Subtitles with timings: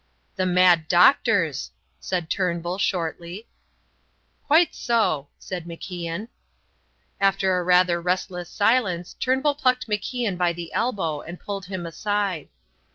[0.35, 1.69] "The mad doctors,"
[1.99, 3.47] said Turnbull, shortly.
[4.47, 6.27] "Quite so," said MacIan.
[7.19, 12.49] After a rather restless silence Turnbull plucked MacIan by the elbow and pulled him aside.